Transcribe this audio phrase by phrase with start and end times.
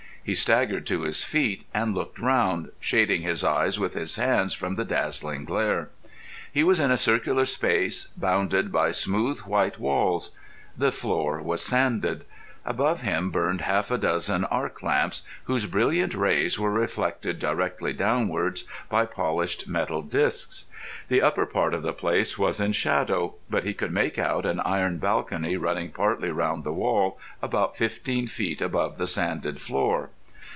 [0.23, 4.75] He staggered to his feet and looked round, shading his eyes with his hands from
[4.75, 5.89] the dazzling glare.
[6.53, 10.37] He was in a circular space bounded by smooth white walls.
[10.77, 12.25] The floor was sanded.
[12.63, 18.65] Above him burned half a dozen arc lamps, whose brilliant rays were reflected directly downwards
[18.87, 20.67] by polished metal discs.
[21.09, 24.59] The upper part of the place was in shadow, but he could make out an
[24.59, 30.11] iron balcony running partly round the wall, about fifteen feet above the sanded floor.